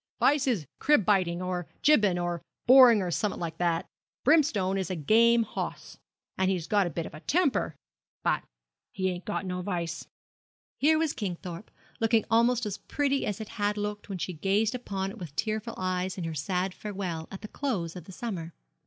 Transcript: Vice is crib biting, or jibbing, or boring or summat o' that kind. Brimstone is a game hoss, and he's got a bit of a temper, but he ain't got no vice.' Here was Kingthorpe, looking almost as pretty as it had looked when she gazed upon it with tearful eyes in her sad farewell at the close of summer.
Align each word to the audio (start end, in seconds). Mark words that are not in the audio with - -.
Vice 0.19 0.47
is 0.47 0.65
crib 0.79 1.05
biting, 1.05 1.43
or 1.43 1.67
jibbing, 1.83 2.17
or 2.17 2.41
boring 2.65 3.03
or 3.03 3.11
summat 3.11 3.37
o' 3.37 3.55
that 3.59 3.83
kind. 3.83 3.85
Brimstone 4.23 4.79
is 4.79 4.89
a 4.89 4.95
game 4.95 5.43
hoss, 5.43 5.99
and 6.39 6.49
he's 6.49 6.65
got 6.65 6.87
a 6.87 6.89
bit 6.89 7.05
of 7.05 7.13
a 7.13 7.19
temper, 7.19 7.75
but 8.23 8.41
he 8.91 9.09
ain't 9.09 9.25
got 9.25 9.45
no 9.45 9.61
vice.' 9.61 10.07
Here 10.79 10.97
was 10.97 11.13
Kingthorpe, 11.13 11.69
looking 11.99 12.25
almost 12.31 12.65
as 12.65 12.79
pretty 12.79 13.27
as 13.27 13.39
it 13.39 13.49
had 13.49 13.77
looked 13.77 14.09
when 14.09 14.17
she 14.17 14.33
gazed 14.33 14.73
upon 14.73 15.11
it 15.11 15.19
with 15.19 15.35
tearful 15.35 15.75
eyes 15.77 16.17
in 16.17 16.23
her 16.23 16.33
sad 16.33 16.73
farewell 16.73 17.27
at 17.29 17.41
the 17.41 17.47
close 17.47 17.95
of 17.95 18.11
summer. 18.11 18.55